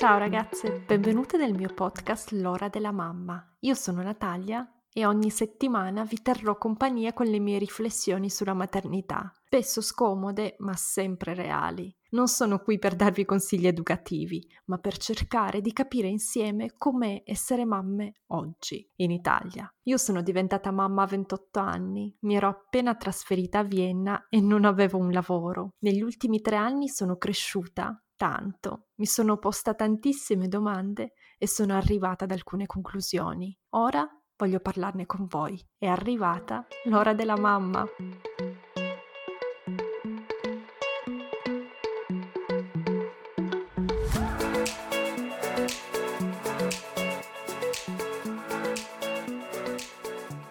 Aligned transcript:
Ciao 0.00 0.16
ragazze, 0.16 0.82
benvenute 0.86 1.36
nel 1.36 1.52
mio 1.52 1.68
podcast 1.74 2.30
L'ora 2.30 2.70
della 2.70 2.90
mamma. 2.90 3.46
Io 3.60 3.74
sono 3.74 4.00
Natalia 4.00 4.66
e 4.90 5.04
ogni 5.04 5.28
settimana 5.28 6.04
vi 6.04 6.22
terrò 6.22 6.56
compagnia 6.56 7.12
con 7.12 7.26
le 7.26 7.38
mie 7.38 7.58
riflessioni 7.58 8.30
sulla 8.30 8.54
maternità, 8.54 9.30
spesso 9.44 9.82
scomode 9.82 10.56
ma 10.60 10.72
sempre 10.74 11.34
reali. 11.34 11.94
Non 12.12 12.28
sono 12.28 12.60
qui 12.60 12.78
per 12.78 12.96
darvi 12.96 13.26
consigli 13.26 13.66
educativi, 13.66 14.42
ma 14.64 14.78
per 14.78 14.96
cercare 14.96 15.60
di 15.60 15.74
capire 15.74 16.08
insieme 16.08 16.76
com'è 16.78 17.22
essere 17.26 17.66
mamme 17.66 18.22
oggi 18.28 18.90
in 18.96 19.10
Italia. 19.10 19.70
Io 19.82 19.98
sono 19.98 20.22
diventata 20.22 20.70
mamma 20.70 21.02
a 21.02 21.08
28 21.08 21.58
anni, 21.58 22.16
mi 22.20 22.36
ero 22.36 22.48
appena 22.48 22.94
trasferita 22.94 23.58
a 23.58 23.64
Vienna 23.64 24.28
e 24.30 24.40
non 24.40 24.64
avevo 24.64 24.96
un 24.96 25.10
lavoro. 25.10 25.74
Negli 25.80 26.00
ultimi 26.00 26.40
tre 26.40 26.56
anni 26.56 26.88
sono 26.88 27.18
cresciuta 27.18 28.02
tanto, 28.20 28.88
mi 28.96 29.06
sono 29.06 29.38
posta 29.38 29.72
tantissime 29.72 30.46
domande 30.46 31.14
e 31.38 31.48
sono 31.48 31.74
arrivata 31.74 32.24
ad 32.24 32.32
alcune 32.32 32.66
conclusioni. 32.66 33.58
Ora 33.70 34.06
voglio 34.36 34.60
parlarne 34.60 35.06
con 35.06 35.24
voi. 35.26 35.58
È 35.78 35.86
arrivata 35.86 36.66
l'ora 36.84 37.14
della 37.14 37.38
mamma. 37.38 37.86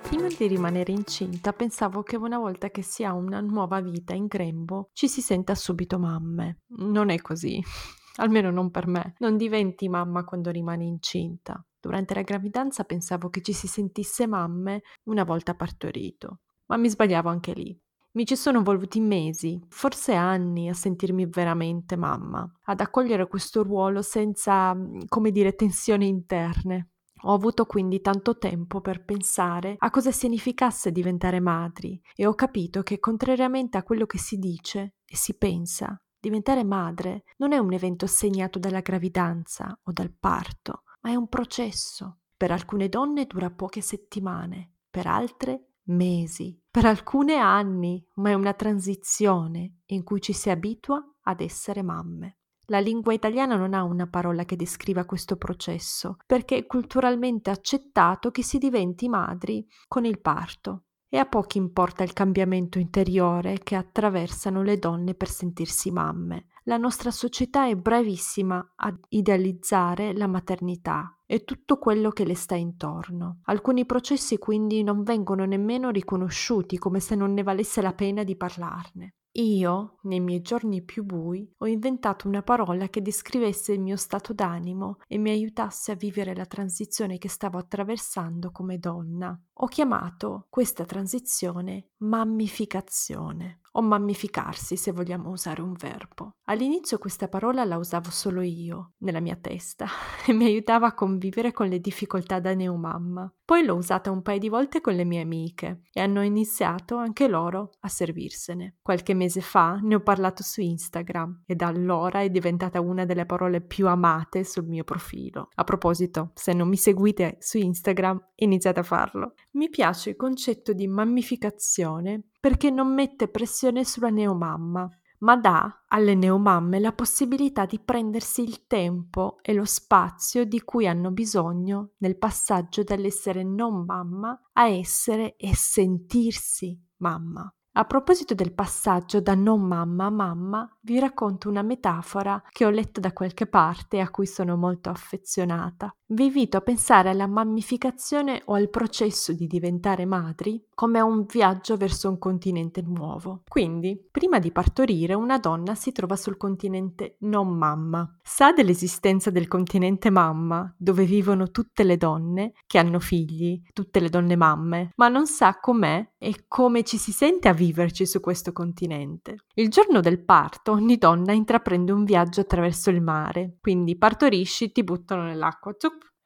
Prima 0.09 0.27
di 0.27 0.47
rimanere 0.47 0.91
incinta 0.91 1.53
pensavo 1.53 2.01
che 2.01 2.17
una 2.17 2.39
volta 2.39 2.71
che 2.71 2.81
si 2.81 3.03
ha 3.03 3.13
una 3.13 3.41
nuova 3.41 3.79
vita 3.79 4.15
in 4.15 4.25
grembo 4.25 4.89
ci 4.91 5.07
si 5.07 5.21
senta 5.21 5.53
subito 5.53 5.99
mamme. 5.99 6.61
Non 6.77 7.09
è 7.11 7.21
così, 7.21 7.61
almeno 8.17 8.49
non 8.49 8.71
per 8.71 8.87
me. 8.87 9.13
Non 9.19 9.37
diventi 9.37 9.87
mamma 9.87 10.23
quando 10.23 10.49
rimani 10.49 10.87
incinta. 10.87 11.63
Durante 11.79 12.15
la 12.15 12.23
gravidanza 12.23 12.85
pensavo 12.85 13.29
che 13.29 13.43
ci 13.43 13.53
si 13.53 13.67
sentisse 13.67 14.25
mamme 14.25 14.81
una 15.03 15.23
volta 15.23 15.53
partorito, 15.53 16.39
ma 16.65 16.77
mi 16.77 16.89
sbagliavo 16.89 17.29
anche 17.29 17.53
lì. 17.53 17.79
Mi 18.13 18.25
ci 18.25 18.35
sono 18.35 18.63
voluti 18.63 18.99
mesi, 18.99 19.63
forse 19.69 20.15
anni, 20.15 20.69
a 20.69 20.73
sentirmi 20.73 21.27
veramente 21.27 21.95
mamma, 21.95 22.51
ad 22.63 22.79
accogliere 22.81 23.27
questo 23.27 23.61
ruolo 23.61 24.01
senza, 24.01 24.75
come 25.07 25.29
dire, 25.29 25.53
tensioni 25.53 26.07
interne. 26.07 26.89
Ho 27.23 27.33
avuto 27.33 27.65
quindi 27.65 28.01
tanto 28.01 28.37
tempo 28.37 28.79
per 28.79 29.03
pensare 29.03 29.75
a 29.77 29.89
cosa 29.89 30.11
significasse 30.11 30.91
diventare 30.91 31.39
madri 31.39 32.01
e 32.15 32.25
ho 32.25 32.33
capito 32.33 32.81
che, 32.81 32.99
contrariamente 32.99 33.77
a 33.77 33.83
quello 33.83 34.05
che 34.05 34.17
si 34.17 34.37
dice 34.37 34.95
e 35.05 35.15
si 35.17 35.37
pensa, 35.37 36.01
diventare 36.17 36.63
madre 36.63 37.23
non 37.37 37.51
è 37.51 37.57
un 37.57 37.73
evento 37.73 38.07
segnato 38.07 38.59
dalla 38.59 38.81
gravidanza 38.81 39.77
o 39.83 39.91
dal 39.91 40.13
parto, 40.17 40.83
ma 41.01 41.11
è 41.11 41.15
un 41.15 41.27
processo. 41.27 42.19
Per 42.37 42.51
alcune 42.51 42.87
donne 42.87 43.25
dura 43.25 43.51
poche 43.51 43.81
settimane, 43.81 44.75
per 44.89 45.07
altre 45.07 45.73
mesi, 45.89 46.57
per 46.69 46.85
alcune 46.85 47.35
anni, 47.35 48.05
ma 48.15 48.29
è 48.29 48.33
una 48.33 48.53
transizione 48.53 49.79
in 49.87 50.03
cui 50.03 50.21
ci 50.21 50.31
si 50.31 50.49
abitua 50.49 51.03
ad 51.23 51.41
essere 51.41 51.81
mamme. 51.81 52.38
La 52.69 52.79
lingua 52.79 53.13
italiana 53.13 53.55
non 53.55 53.73
ha 53.73 53.83
una 53.83 54.07
parola 54.07 54.45
che 54.45 54.55
descriva 54.55 55.05
questo 55.05 55.35
processo, 55.35 56.17
perché 56.25 56.57
è 56.57 56.65
culturalmente 56.65 57.49
accettato 57.49 58.31
che 58.31 58.43
si 58.43 58.57
diventi 58.57 59.07
madri 59.07 59.67
con 59.87 60.05
il 60.05 60.19
parto. 60.19 60.85
E 61.09 61.17
a 61.17 61.25
pochi 61.25 61.57
importa 61.57 62.03
il 62.03 62.13
cambiamento 62.13 62.79
interiore 62.79 63.59
che 63.63 63.75
attraversano 63.75 64.61
le 64.61 64.77
donne 64.77 65.15
per 65.15 65.29
sentirsi 65.29 65.91
mamme 65.91 66.45
la 66.69 66.77
nostra 66.77 67.09
società 67.09 67.67
è 67.67 67.75
bravissima 67.75 68.73
ad 68.75 68.99
idealizzare 69.09 70.13
la 70.13 70.27
maternità 70.27 71.17
e 71.25 71.43
tutto 71.43 71.79
quello 71.79 72.11
che 72.11 72.25
le 72.25 72.35
sta 72.35 72.53
intorno. 72.53 73.39
Alcuni 73.45 73.87
processi 73.87 74.37
quindi 74.37 74.83
non 74.83 75.01
vengono 75.01 75.45
nemmeno 75.45 75.89
riconosciuti 75.89 76.77
come 76.77 76.99
se 76.99 77.15
non 77.15 77.33
ne 77.33 77.41
valesse 77.41 77.81
la 77.81 77.93
pena 77.93 78.23
di 78.23 78.37
parlarne. 78.37 79.15
Io, 79.39 79.99
nei 80.01 80.19
miei 80.19 80.41
giorni 80.41 80.81
più 80.81 81.05
bui, 81.05 81.49
ho 81.59 81.65
inventato 81.65 82.27
una 82.27 82.41
parola 82.41 82.89
che 82.89 83.01
descrivesse 83.01 83.71
il 83.71 83.79
mio 83.79 83.95
stato 83.95 84.33
d'animo 84.33 84.97
e 85.07 85.17
mi 85.17 85.29
aiutasse 85.29 85.93
a 85.93 85.95
vivere 85.95 86.35
la 86.35 86.45
transizione 86.45 87.17
che 87.17 87.29
stavo 87.29 87.57
attraversando 87.57 88.51
come 88.51 88.79
donna. 88.79 89.39
Ho 89.53 89.67
chiamato 89.67 90.47
questa 90.49 90.83
transizione 90.83 91.91
mammificazione 91.99 93.61
o 93.73 93.81
mammificarsi 93.81 94.75
se 94.75 94.91
vogliamo 94.91 95.29
usare 95.29 95.61
un 95.61 95.73
verbo. 95.73 96.35
All'inizio 96.45 96.97
questa 96.97 97.27
parola 97.27 97.63
la 97.65 97.77
usavo 97.77 98.09
solo 98.09 98.41
io, 98.41 98.93
nella 98.99 99.19
mia 99.19 99.35
testa, 99.35 99.87
e 100.25 100.33
mi 100.33 100.45
aiutava 100.45 100.87
a 100.87 100.93
convivere 100.93 101.51
con 101.51 101.67
le 101.67 101.79
difficoltà 101.79 102.39
da 102.39 102.53
neomamma. 102.53 103.31
Poi 103.49 103.63
l'ho 103.63 103.75
usata 103.75 104.11
un 104.11 104.21
paio 104.21 104.37
di 104.37 104.47
volte 104.47 104.79
con 104.79 104.93
le 104.93 105.03
mie 105.05 105.21
amiche 105.21 105.81
e 105.91 106.01
hanno 106.01 106.21
iniziato 106.21 106.97
anche 106.97 107.27
loro 107.27 107.71
a 107.79 107.87
servirsene. 107.87 108.75
Qualche 108.79 109.15
mese 109.15 109.41
fa 109.41 109.79
ne 109.81 109.95
ho 109.95 110.01
parlato 110.01 110.43
su 110.43 110.61
Instagram 110.61 111.43
e 111.47 111.55
da 111.55 111.65
allora 111.65 112.21
è 112.21 112.29
diventata 112.29 112.79
una 112.79 113.05
delle 113.05 113.25
parole 113.25 113.61
più 113.61 113.87
amate 113.87 114.43
sul 114.43 114.67
mio 114.67 114.83
profilo. 114.83 115.49
A 115.55 115.63
proposito, 115.63 116.31
se 116.35 116.53
non 116.53 116.67
mi 116.67 116.77
seguite 116.77 117.37
su 117.39 117.57
Instagram, 117.57 118.33
iniziate 118.35 118.81
a 118.81 118.83
farlo. 118.83 119.33
Mi 119.53 119.69
piace 119.69 120.11
il 120.11 120.15
concetto 120.15 120.73
di 120.73 120.87
mammificazione 120.87 122.25
perché 122.39 122.69
non 122.69 122.93
mette 122.93 123.27
pressione 123.27 123.83
sulla 123.83 124.09
neomamma, 124.09 124.89
ma 125.19 125.35
dà 125.35 125.83
alle 125.87 126.15
neomamme 126.15 126.79
la 126.79 126.93
possibilità 126.93 127.65
di 127.65 127.79
prendersi 127.79 128.41
il 128.41 128.65
tempo 128.67 129.39
e 129.41 129.53
lo 129.53 129.65
spazio 129.65 130.45
di 130.45 130.61
cui 130.61 130.87
hanno 130.87 131.11
bisogno 131.11 131.91
nel 131.97 132.17
passaggio 132.17 132.83
dall'essere 132.83 133.43
non 133.43 133.83
mamma 133.83 134.39
a 134.53 134.67
essere 134.67 135.35
e 135.35 135.53
sentirsi 135.55 136.81
mamma. 136.97 137.53
A 137.73 137.85
proposito 137.85 138.33
del 138.33 138.51
passaggio 138.51 139.21
da 139.21 139.35
non 139.35 139.61
mamma 139.61 140.05
a 140.05 140.09
mamma, 140.09 140.77
vi 140.81 140.97
racconto 140.97 141.49
una 141.49 141.61
metafora 141.61 142.41
che 142.49 142.65
ho 142.65 142.69
letto 142.71 142.99
da 142.99 143.13
qualche 143.13 143.45
parte 143.45 143.97
e 143.97 143.99
a 143.99 144.09
cui 144.09 144.25
sono 144.25 144.57
molto 144.57 144.89
affezionata. 144.89 145.93
Vi 146.11 146.25
invito 146.25 146.57
a 146.57 146.61
pensare 146.61 147.09
alla 147.09 147.27
mammificazione 147.27 148.41
o 148.45 148.55
al 148.55 148.71
processo 148.71 149.31
di 149.31 149.45
diventare 149.45 150.05
madri 150.05 150.65
come 150.73 150.97
a 150.97 151.03
un 151.03 151.25
viaggio 151.25 151.77
verso 151.77 152.09
un 152.09 152.17
continente 152.17 152.81
nuovo. 152.81 153.43
Quindi, 153.47 154.03
prima 154.09 154.39
di 154.39 154.51
partorire, 154.51 155.13
una 155.13 155.37
donna 155.37 155.75
si 155.75 155.91
trova 155.91 156.15
sul 156.15 156.37
continente 156.37 157.17
non 157.19 157.49
mamma. 157.49 158.17
Sa 158.23 158.51
dell'esistenza 158.51 159.29
del 159.29 159.47
continente 159.47 160.09
mamma, 160.09 160.73
dove 160.75 161.05
vivono 161.05 161.51
tutte 161.51 161.83
le 161.83 161.97
donne 161.97 162.53
che 162.65 162.79
hanno 162.79 162.99
figli, 162.99 163.61
tutte 163.71 163.99
le 163.99 164.09
donne 164.09 164.35
mamme, 164.35 164.93
ma 164.95 165.09
non 165.09 165.27
sa 165.27 165.59
com'è 165.59 166.13
e 166.19 166.45
come 166.47 166.83
ci 166.83 166.97
si 166.97 167.11
sente 167.11 167.47
a 167.47 167.53
viverci 167.53 168.05
su 168.05 168.19
questo 168.19 168.51
continente. 168.51 169.45
Il 169.55 169.69
giorno 169.69 170.01
del 170.01 170.23
parto 170.23 170.73
ogni 170.73 170.97
donna 170.97 171.31
intraprende 171.31 171.91
un 171.91 172.03
viaggio 172.03 172.41
attraverso 172.41 172.89
il 172.89 173.01
mare, 173.01 173.57
quindi 173.61 173.97
partorisci, 173.97 174.71
ti 174.71 174.83
buttano 174.83 175.23
nell'acqua, 175.23 175.73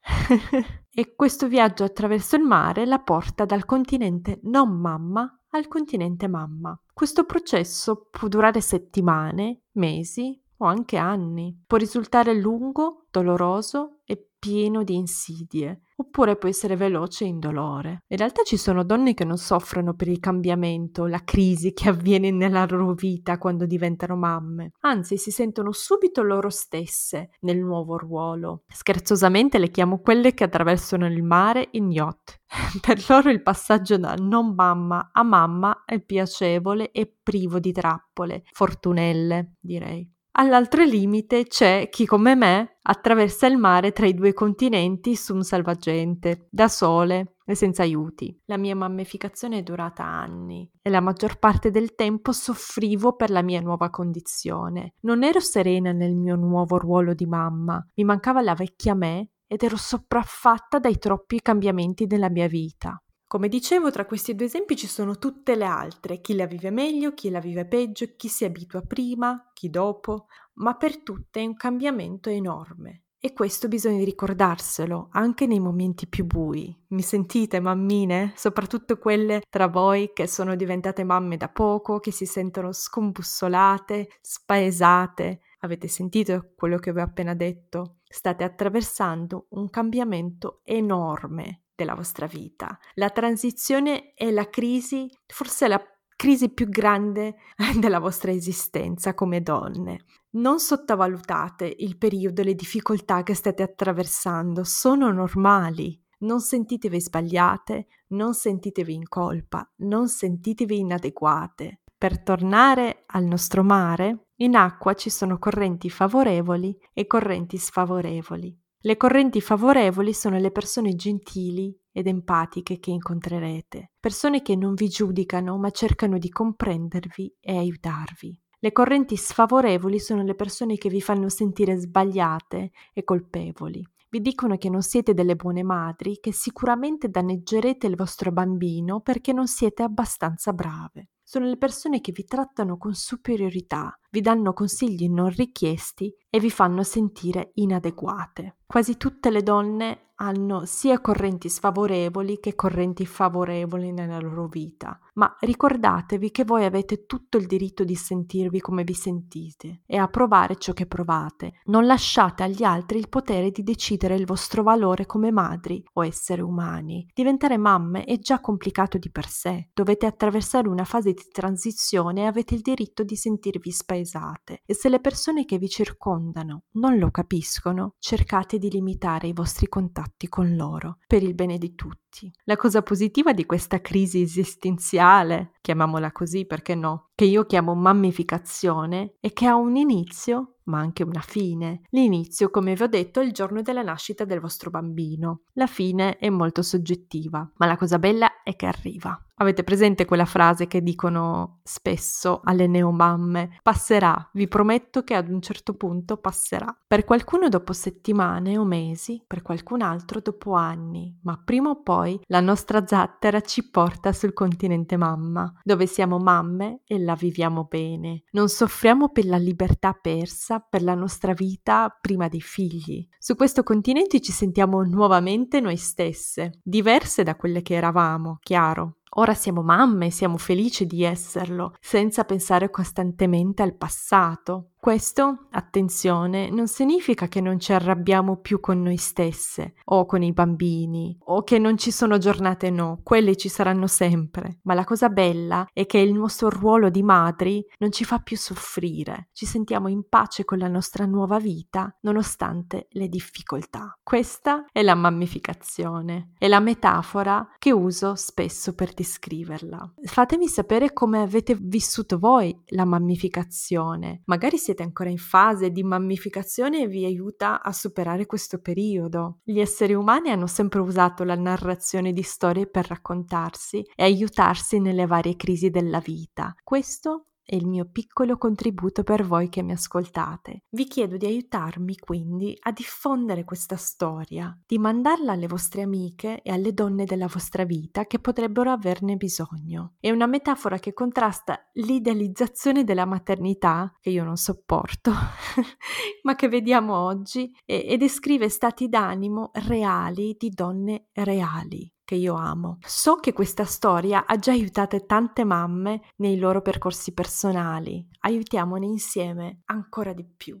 e 0.92 1.14
questo 1.14 1.48
viaggio 1.48 1.84
attraverso 1.84 2.36
il 2.36 2.42
mare 2.42 2.84
la 2.84 2.98
porta 2.98 3.44
dal 3.44 3.64
continente 3.64 4.40
non 4.42 4.78
mamma 4.78 5.38
al 5.50 5.68
continente 5.68 6.26
mamma. 6.26 6.78
Questo 6.92 7.24
processo 7.24 8.08
può 8.10 8.28
durare 8.28 8.60
settimane, 8.60 9.62
mesi 9.72 10.40
o 10.58 10.66
anche 10.66 10.96
anni. 10.96 11.62
Può 11.66 11.78
risultare 11.78 12.34
lungo, 12.34 13.06
doloroso 13.10 14.00
e 14.04 14.30
pieno 14.44 14.84
di 14.84 14.94
insidie 14.94 15.84
oppure 15.96 16.36
può 16.36 16.50
essere 16.50 16.76
veloce 16.76 17.24
e 17.24 17.28
indolore. 17.28 18.02
In 18.08 18.18
realtà 18.18 18.42
ci 18.42 18.58
sono 18.58 18.84
donne 18.84 19.14
che 19.14 19.24
non 19.24 19.38
soffrono 19.38 19.94
per 19.94 20.08
il 20.08 20.20
cambiamento, 20.20 21.06
la 21.06 21.22
crisi 21.24 21.72
che 21.72 21.88
avviene 21.88 22.30
nella 22.30 22.66
loro 22.68 22.92
vita 22.92 23.38
quando 23.38 23.64
diventano 23.64 24.16
mamme, 24.16 24.72
anzi 24.80 25.16
si 25.16 25.30
sentono 25.30 25.72
subito 25.72 26.22
loro 26.22 26.50
stesse 26.50 27.30
nel 27.40 27.58
nuovo 27.58 27.96
ruolo. 27.96 28.64
Scherzosamente 28.68 29.58
le 29.58 29.70
chiamo 29.70 30.00
quelle 30.00 30.34
che 30.34 30.44
attraversano 30.44 31.06
il 31.06 31.22
mare 31.22 31.68
in 31.70 31.90
yacht. 31.90 32.42
per 32.82 33.02
loro 33.08 33.30
il 33.30 33.42
passaggio 33.42 33.96
da 33.96 34.14
non 34.14 34.54
mamma 34.54 35.10
a 35.10 35.22
mamma 35.22 35.84
è 35.86 36.00
piacevole 36.00 36.90
e 36.90 37.10
privo 37.22 37.58
di 37.58 37.72
trappole, 37.72 38.42
fortunelle 38.52 39.54
direi. 39.58 40.13
All'altro 40.36 40.82
limite 40.82 41.44
c'è 41.44 41.88
chi 41.88 42.06
come 42.06 42.34
me 42.34 42.78
attraversa 42.82 43.46
il 43.46 43.56
mare 43.56 43.92
tra 43.92 44.06
i 44.06 44.14
due 44.14 44.32
continenti 44.32 45.14
su 45.14 45.32
un 45.32 45.44
salvagente, 45.44 46.48
da 46.50 46.66
sole 46.66 47.36
e 47.44 47.54
senza 47.54 47.82
aiuti. 47.82 48.36
La 48.46 48.56
mia 48.56 48.74
mammificazione 48.74 49.58
è 49.58 49.62
durata 49.62 50.02
anni 50.02 50.68
e 50.82 50.90
la 50.90 51.00
maggior 51.00 51.38
parte 51.38 51.70
del 51.70 51.94
tempo 51.94 52.32
soffrivo 52.32 53.14
per 53.14 53.30
la 53.30 53.42
mia 53.42 53.60
nuova 53.60 53.90
condizione. 53.90 54.94
Non 55.02 55.22
ero 55.22 55.38
serena 55.38 55.92
nel 55.92 56.16
mio 56.16 56.34
nuovo 56.34 56.78
ruolo 56.78 57.14
di 57.14 57.26
mamma, 57.26 57.80
mi 57.94 58.02
mancava 58.02 58.40
la 58.40 58.54
vecchia 58.54 58.94
me 58.94 59.28
ed 59.46 59.62
ero 59.62 59.76
sopraffatta 59.76 60.80
dai 60.80 60.98
troppi 60.98 61.40
cambiamenti 61.40 62.06
della 62.06 62.28
mia 62.28 62.48
vita. 62.48 63.00
Come 63.34 63.48
dicevo, 63.48 63.90
tra 63.90 64.06
questi 64.06 64.36
due 64.36 64.46
esempi 64.46 64.76
ci 64.76 64.86
sono 64.86 65.18
tutte 65.18 65.56
le 65.56 65.64
altre, 65.64 66.20
chi 66.20 66.36
la 66.36 66.46
vive 66.46 66.70
meglio, 66.70 67.14
chi 67.14 67.30
la 67.30 67.40
vive 67.40 67.66
peggio, 67.66 68.06
chi 68.14 68.28
si 68.28 68.44
abitua 68.44 68.82
prima, 68.82 69.50
chi 69.52 69.70
dopo, 69.70 70.26
ma 70.58 70.76
per 70.76 71.02
tutte 71.02 71.40
è 71.40 71.44
un 71.44 71.56
cambiamento 71.56 72.30
enorme 72.30 73.06
E 73.18 73.32
questo 73.32 73.66
bisogna 73.66 74.04
ricordarselo 74.04 75.08
anche 75.10 75.48
nei 75.48 75.58
momenti 75.58 76.06
più 76.06 76.26
bui. 76.26 76.72
Mi 76.90 77.02
sentite, 77.02 77.58
mammine? 77.58 78.34
Soprattutto 78.36 78.98
quelle 78.98 79.42
tra 79.50 79.66
voi 79.66 80.12
che 80.14 80.28
sono 80.28 80.54
diventate 80.54 81.02
mamme 81.02 81.36
da 81.36 81.48
poco, 81.48 81.98
che 81.98 82.12
si 82.12 82.26
sentono 82.26 82.70
scombussolate, 82.70 84.10
spaesate. 84.20 85.40
Avete 85.62 85.88
sentito 85.88 86.52
quello 86.54 86.78
che 86.78 86.92
vi 86.92 87.00
ho 87.00 87.02
appena 87.02 87.34
detto? 87.34 87.96
State 88.04 88.44
attraversando 88.44 89.46
un 89.48 89.68
cambiamento 89.70 90.60
enorme 90.62 91.63
della 91.74 91.94
vostra 91.94 92.26
vita. 92.26 92.78
La 92.94 93.10
transizione 93.10 94.12
è 94.14 94.30
la 94.30 94.48
crisi, 94.48 95.08
forse 95.26 95.68
la 95.68 95.82
crisi 96.16 96.52
più 96.52 96.68
grande 96.68 97.36
della 97.78 97.98
vostra 97.98 98.30
esistenza 98.30 99.14
come 99.14 99.42
donne. 99.42 100.04
Non 100.34 100.58
sottovalutate 100.58 101.72
il 101.78 101.96
periodo 101.98 102.40
e 102.40 102.44
le 102.44 102.54
difficoltà 102.54 103.22
che 103.22 103.34
state 103.34 103.62
attraversando, 103.62 104.64
sono 104.64 105.12
normali. 105.12 106.00
Non 106.20 106.40
sentitevi 106.40 107.00
sbagliate, 107.00 107.86
non 108.08 108.34
sentitevi 108.34 108.94
in 108.94 109.08
colpa, 109.08 109.68
non 109.78 110.08
sentitevi 110.08 110.78
inadeguate. 110.78 111.82
Per 111.96 112.22
tornare 112.22 113.04
al 113.06 113.24
nostro 113.24 113.62
mare, 113.62 114.28
in 114.36 114.56
acqua 114.56 114.94
ci 114.94 115.10
sono 115.10 115.38
correnti 115.38 115.90
favorevoli 115.90 116.76
e 116.92 117.06
correnti 117.06 117.58
sfavorevoli. 117.58 118.63
Le 118.86 118.98
correnti 118.98 119.40
favorevoli 119.40 120.12
sono 120.12 120.36
le 120.36 120.50
persone 120.50 120.94
gentili 120.94 121.74
ed 121.90 122.06
empatiche 122.06 122.78
che 122.80 122.90
incontrerete, 122.90 123.92
persone 123.98 124.42
che 124.42 124.56
non 124.56 124.74
vi 124.74 124.88
giudicano 124.88 125.56
ma 125.56 125.70
cercano 125.70 126.18
di 126.18 126.28
comprendervi 126.28 127.36
e 127.40 127.56
aiutarvi. 127.56 128.38
Le 128.58 128.72
correnti 128.72 129.16
sfavorevoli 129.16 129.98
sono 129.98 130.22
le 130.22 130.34
persone 130.34 130.76
che 130.76 130.90
vi 130.90 131.00
fanno 131.00 131.30
sentire 131.30 131.78
sbagliate 131.78 132.72
e 132.92 133.04
colpevoli. 133.04 133.82
Vi 134.10 134.20
dicono 134.20 134.58
che 134.58 134.68
non 134.68 134.82
siete 134.82 135.14
delle 135.14 135.34
buone 135.34 135.62
madri, 135.62 136.20
che 136.20 136.34
sicuramente 136.34 137.08
danneggerete 137.08 137.86
il 137.86 137.96
vostro 137.96 138.32
bambino 138.32 139.00
perché 139.00 139.32
non 139.32 139.46
siete 139.46 139.82
abbastanza 139.82 140.52
brave. 140.52 141.08
Sono 141.26 141.46
le 141.46 141.56
persone 141.56 142.02
che 142.02 142.12
vi 142.12 142.24
trattano 142.24 142.76
con 142.76 142.94
superiorità, 142.94 143.98
vi 144.10 144.20
danno 144.20 144.52
consigli 144.52 145.08
non 145.08 145.30
richiesti 145.30 146.14
e 146.28 146.38
vi 146.38 146.50
fanno 146.50 146.82
sentire 146.82 147.52
inadeguate. 147.54 148.58
Quasi 148.66 148.96
tutte 148.96 149.30
le 149.30 149.42
donne 149.42 150.04
hanno 150.16 150.64
sia 150.64 151.00
correnti 151.00 151.48
sfavorevoli 151.48 152.38
che 152.38 152.54
correnti 152.54 153.04
favorevoli 153.06 153.92
nella 153.92 154.18
loro 154.18 154.46
vita, 154.46 154.98
ma 155.14 155.34
ricordatevi 155.40 156.30
che 156.30 156.44
voi 156.44 156.64
avete 156.64 157.06
tutto 157.06 157.36
il 157.36 157.46
diritto 157.46 157.84
di 157.84 157.94
sentirvi 157.94 158.60
come 158.60 158.84
vi 158.84 158.94
sentite 158.94 159.82
e 159.86 159.96
a 159.96 160.08
provare 160.08 160.56
ciò 160.56 160.72
che 160.72 160.86
provate. 160.86 161.60
Non 161.64 161.86
lasciate 161.86 162.42
agli 162.42 162.62
altri 162.62 162.98
il 162.98 163.08
potere 163.08 163.50
di 163.50 163.62
decidere 163.62 164.14
il 164.14 164.26
vostro 164.26 164.62
valore 164.62 165.06
come 165.06 165.32
madri 165.32 165.82
o 165.94 166.04
esseri 166.04 166.40
umani. 166.40 167.08
Diventare 167.12 167.56
mamme 167.56 168.04
è 168.04 168.18
già 168.18 168.40
complicato 168.40 168.98
di 168.98 169.10
per 169.10 169.26
sé. 169.28 169.70
Dovete 169.72 170.06
attraversare 170.06 170.68
una 170.68 170.84
fase 170.84 171.13
di 171.14 171.24
transizione 171.32 172.26
avete 172.26 172.54
il 172.54 172.60
diritto 172.60 173.02
di 173.02 173.16
sentirvi 173.16 173.70
spaesate. 173.70 174.62
E 174.66 174.74
se 174.74 174.88
le 174.88 175.00
persone 175.00 175.44
che 175.44 175.56
vi 175.58 175.68
circondano 175.68 176.64
non 176.72 176.98
lo 176.98 177.10
capiscono, 177.10 177.94
cercate 177.98 178.58
di 178.58 178.68
limitare 178.68 179.28
i 179.28 179.32
vostri 179.32 179.68
contatti 179.68 180.28
con 180.28 180.54
loro 180.54 180.98
per 181.06 181.22
il 181.22 181.34
bene 181.34 181.56
di 181.56 181.74
tutti. 181.74 182.03
La 182.44 182.56
cosa 182.56 182.82
positiva 182.82 183.32
di 183.32 183.46
questa 183.46 183.80
crisi 183.80 184.20
esistenziale, 184.20 185.52
chiamiamola 185.60 186.12
così 186.12 186.46
perché 186.46 186.74
no, 186.74 187.10
che 187.14 187.24
io 187.24 187.44
chiamo 187.44 187.74
mammificazione, 187.74 189.16
è 189.20 189.32
che 189.32 189.46
ha 189.46 189.54
un 189.56 189.76
inizio 189.76 190.54
ma 190.64 190.78
anche 190.78 191.02
una 191.02 191.20
fine. 191.20 191.82
L'inizio, 191.90 192.50
come 192.50 192.74
vi 192.74 192.82
ho 192.82 192.86
detto, 192.86 193.20
è 193.20 193.24
il 193.24 193.32
giorno 193.32 193.62
della 193.62 193.82
nascita 193.82 194.24
del 194.24 194.40
vostro 194.40 194.70
bambino. 194.70 195.42
La 195.54 195.66
fine 195.66 196.16
è 196.16 196.30
molto 196.30 196.62
soggettiva, 196.62 197.50
ma 197.56 197.66
la 197.66 197.76
cosa 197.76 197.98
bella 197.98 198.42
è 198.42 198.54
che 198.56 198.66
arriva. 198.66 199.18
Avete 199.38 199.64
presente 199.64 200.04
quella 200.04 200.26
frase 200.26 200.68
che 200.68 200.80
dicono 200.80 201.58
spesso 201.64 202.40
alle 202.44 202.68
neomamme? 202.68 203.58
Passerà, 203.62 204.30
vi 204.34 204.46
prometto 204.46 205.02
che 205.02 205.14
ad 205.14 205.28
un 205.28 205.42
certo 205.42 205.74
punto 205.74 206.18
passerà. 206.18 206.74
Per 206.86 207.04
qualcuno 207.04 207.48
dopo 207.48 207.72
settimane 207.72 208.56
o 208.56 208.64
mesi, 208.64 209.22
per 209.26 209.42
qualcun 209.42 209.82
altro 209.82 210.20
dopo 210.20 210.52
anni, 210.52 211.18
ma 211.22 211.40
prima 211.44 211.70
o 211.70 211.82
poi 211.82 212.03
la 212.26 212.40
nostra 212.40 212.86
zattera 212.86 213.40
ci 213.40 213.70
porta 213.70 214.12
sul 214.12 214.32
continente 214.32 214.96
mamma, 214.96 215.52
dove 215.62 215.86
siamo 215.86 216.18
mamme 216.18 216.80
e 216.86 216.98
la 216.98 217.14
viviamo 217.14 217.64
bene. 217.64 218.24
Non 218.30 218.48
soffriamo 218.48 219.10
per 219.10 219.26
la 219.26 219.38
libertà 219.38 219.92
persa, 219.92 220.60
per 220.60 220.82
la 220.82 220.94
nostra 220.94 221.32
vita 221.32 221.96
prima 222.00 222.28
dei 222.28 222.40
figli. 222.40 223.06
Su 223.18 223.36
questo 223.36 223.62
continente 223.62 224.20
ci 224.20 224.32
sentiamo 224.32 224.82
nuovamente 224.82 225.60
noi 225.60 225.76
stesse, 225.76 226.60
diverse 226.62 227.22
da 227.22 227.36
quelle 227.36 227.62
che 227.62 227.74
eravamo, 227.74 228.38
chiaro 228.40 228.98
Ora 229.16 229.34
siamo 229.34 229.62
mamme, 229.62 230.10
siamo 230.10 230.36
felici 230.38 230.86
di 230.86 231.04
esserlo, 231.04 231.74
senza 231.80 232.24
pensare 232.24 232.70
costantemente 232.70 233.62
al 233.62 233.76
passato. 233.76 234.70
Questo, 234.84 235.46
attenzione, 235.52 236.50
non 236.50 236.68
significa 236.68 237.26
che 237.26 237.40
non 237.40 237.58
ci 237.58 237.72
arrabbiamo 237.72 238.36
più 238.36 238.60
con 238.60 238.82
noi 238.82 238.98
stesse 238.98 239.76
o 239.84 240.04
con 240.04 240.22
i 240.22 240.34
bambini 240.34 241.16
o 241.20 241.42
che 241.42 241.58
non 241.58 241.78
ci 241.78 241.90
sono 241.90 242.18
giornate 242.18 242.68
no, 242.68 243.00
quelle 243.02 243.34
ci 243.34 243.48
saranno 243.48 243.86
sempre, 243.86 244.58
ma 244.64 244.74
la 244.74 244.84
cosa 244.84 245.08
bella 245.08 245.66
è 245.72 245.86
che 245.86 245.96
il 245.96 246.12
nostro 246.12 246.50
ruolo 246.50 246.90
di 246.90 247.02
madri 247.02 247.64
non 247.78 247.92
ci 247.92 248.04
fa 248.04 248.18
più 248.18 248.36
soffrire, 248.36 249.30
ci 249.32 249.46
sentiamo 249.46 249.88
in 249.88 250.06
pace 250.06 250.44
con 250.44 250.58
la 250.58 250.68
nostra 250.68 251.06
nuova 251.06 251.38
vita 251.38 251.96
nonostante 252.02 252.88
le 252.90 253.08
difficoltà. 253.08 253.98
Questa 254.02 254.66
è 254.70 254.82
la 254.82 254.94
mammificazione, 254.94 256.32
è 256.36 256.46
la 256.46 256.60
metafora 256.60 257.48
che 257.56 257.72
uso 257.72 258.16
spesso 258.16 258.74
per 258.74 258.92
descriverla. 259.04 259.94
Fatemi 260.02 260.48
sapere 260.48 260.94
come 260.94 261.20
avete 261.20 261.56
vissuto 261.60 262.18
voi 262.18 262.58
la 262.68 262.86
mammificazione, 262.86 264.22
magari 264.24 264.56
siete 264.56 264.82
ancora 264.82 265.10
in 265.10 265.18
fase 265.18 265.70
di 265.70 265.82
mammificazione 265.82 266.80
e 266.80 266.88
vi 266.88 267.04
aiuta 267.04 267.62
a 267.62 267.70
superare 267.72 268.24
questo 268.24 268.58
periodo. 268.58 269.40
Gli 269.44 269.60
esseri 269.60 269.92
umani 269.92 270.30
hanno 270.30 270.46
sempre 270.46 270.80
usato 270.80 271.22
la 271.22 271.36
narrazione 271.36 272.12
di 272.12 272.22
storie 272.22 272.66
per 272.66 272.86
raccontarsi 272.88 273.84
e 273.94 274.02
aiutarsi 274.02 274.80
nelle 274.80 275.06
varie 275.06 275.36
crisi 275.36 275.68
della 275.68 276.00
vita. 276.00 276.54
Questo 276.64 277.26
è 277.44 277.54
il 277.54 277.66
mio 277.66 277.86
piccolo 277.90 278.38
contributo 278.38 279.02
per 279.02 279.24
voi 279.24 279.48
che 279.48 279.62
mi 279.62 279.72
ascoltate. 279.72 280.64
Vi 280.70 280.86
chiedo 280.86 281.16
di 281.16 281.26
aiutarmi 281.26 281.96
quindi 281.98 282.56
a 282.60 282.72
diffondere 282.72 283.44
questa 283.44 283.76
storia, 283.76 284.58
di 284.66 284.78
mandarla 284.78 285.32
alle 285.32 285.46
vostre 285.46 285.82
amiche 285.82 286.40
e 286.42 286.50
alle 286.50 286.72
donne 286.72 287.04
della 287.04 287.28
vostra 287.28 287.64
vita 287.64 288.06
che 288.06 288.18
potrebbero 288.18 288.70
averne 288.70 289.16
bisogno. 289.16 289.94
È 290.00 290.10
una 290.10 290.26
metafora 290.26 290.78
che 290.78 290.94
contrasta 290.94 291.68
l'idealizzazione 291.74 292.84
della 292.84 293.04
maternità, 293.04 293.94
che 294.00 294.10
io 294.10 294.24
non 294.24 294.36
sopporto, 294.36 295.12
ma 296.24 296.34
che 296.34 296.48
vediamo 296.48 296.96
oggi, 296.96 297.54
e, 297.64 297.84
e 297.86 297.96
descrive 297.98 298.48
stati 298.48 298.88
d'animo 298.88 299.50
reali 299.52 300.34
di 300.38 300.48
donne 300.48 301.08
reali 301.12 301.93
che 302.04 302.14
io 302.14 302.34
amo. 302.34 302.78
So 302.80 303.16
che 303.16 303.32
questa 303.32 303.64
storia 303.64 304.26
ha 304.26 304.36
già 304.38 304.52
aiutato 304.52 305.04
tante 305.06 305.44
mamme 305.44 306.02
nei 306.16 306.38
loro 306.38 306.60
percorsi 306.62 307.12
personali. 307.12 308.06
Aiutiamone 308.20 308.86
insieme 308.86 309.60
ancora 309.66 310.12
di 310.12 310.24
più. 310.24 310.60